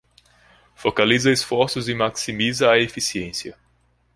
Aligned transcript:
Focaliza 0.73 1.31
esforços 1.31 1.87
e 1.87 1.93
maximiza 1.93 2.71
a 2.71 2.79
eficiência 2.79 3.55